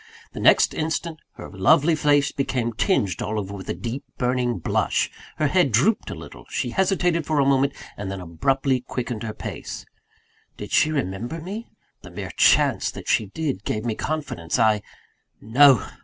[0.33, 5.11] The next instant, her lovely face became tinged all over with a deep, burning blush;
[5.37, 9.35] her head drooped a little; she hesitated for a moment; and then abruptly quickened her
[9.35, 9.85] pace.
[10.57, 11.69] Did she remember me?
[12.01, 14.81] The mere chance that she did, gave me confidence: I
[15.39, 15.87] No!